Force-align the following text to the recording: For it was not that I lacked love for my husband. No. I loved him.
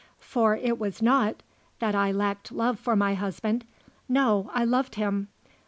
For 0.17 0.57
it 0.57 0.79
was 0.79 0.99
not 1.03 1.43
that 1.77 1.93
I 1.93 2.11
lacked 2.11 2.51
love 2.51 2.79
for 2.79 2.95
my 2.95 3.13
husband. 3.13 3.65
No. 4.09 4.49
I 4.51 4.63
loved 4.65 4.95
him. 4.95 5.27